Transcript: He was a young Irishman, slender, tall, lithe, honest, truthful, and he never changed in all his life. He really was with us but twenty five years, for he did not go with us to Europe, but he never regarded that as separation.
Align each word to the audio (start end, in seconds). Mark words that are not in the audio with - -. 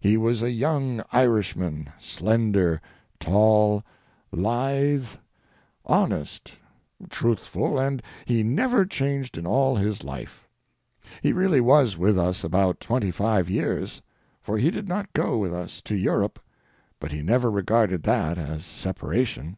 He 0.00 0.16
was 0.16 0.42
a 0.42 0.50
young 0.50 1.00
Irishman, 1.12 1.90
slender, 2.00 2.80
tall, 3.20 3.84
lithe, 4.32 5.06
honest, 5.86 6.54
truthful, 7.08 7.78
and 7.78 8.02
he 8.24 8.42
never 8.42 8.84
changed 8.84 9.38
in 9.38 9.46
all 9.46 9.76
his 9.76 10.02
life. 10.02 10.48
He 11.22 11.32
really 11.32 11.60
was 11.60 11.96
with 11.96 12.18
us 12.18 12.42
but 12.44 12.80
twenty 12.80 13.12
five 13.12 13.48
years, 13.48 14.02
for 14.42 14.58
he 14.58 14.72
did 14.72 14.88
not 14.88 15.12
go 15.12 15.38
with 15.38 15.54
us 15.54 15.80
to 15.82 15.94
Europe, 15.94 16.40
but 16.98 17.12
he 17.12 17.22
never 17.22 17.48
regarded 17.48 18.02
that 18.02 18.38
as 18.38 18.64
separation. 18.64 19.56